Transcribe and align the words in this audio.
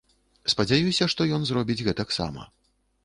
Спадзяюся, 0.53 1.07
што 1.15 1.27
ён 1.37 1.45
зробіць 1.49 1.81
гэтак 1.89 2.15
сама. 2.19 2.49